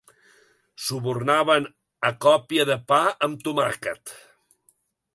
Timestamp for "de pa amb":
2.73-3.47